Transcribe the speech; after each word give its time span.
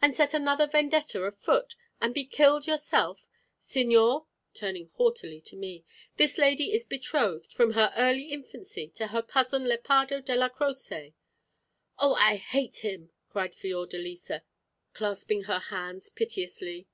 "And 0.00 0.12
set 0.12 0.34
another 0.34 0.66
Vendetta 0.66 1.22
afoot, 1.22 1.76
and 2.00 2.12
be 2.12 2.24
killed 2.24 2.66
yourself! 2.66 3.28
Signor" 3.60 4.26
turning 4.54 4.90
haughtily 4.94 5.40
to 5.42 5.54
me 5.54 5.84
"this 6.16 6.36
lady 6.36 6.72
is 6.72 6.84
betrothed, 6.84 7.52
from 7.54 7.74
her 7.74 7.92
early 7.96 8.24
infancy, 8.32 8.88
to 8.96 9.06
her 9.06 9.22
cousin 9.22 9.68
Lepardo 9.68 10.20
Della 10.20 10.50
Croce." 10.50 11.14
"Oh, 11.96 12.14
I 12.14 12.34
hate 12.34 12.78
him," 12.78 13.12
cried 13.28 13.54
Fiordalisa, 13.54 14.42
clasping 14.94 15.44
her 15.44 15.60
hands 15.60 16.08
piteously. 16.10 16.88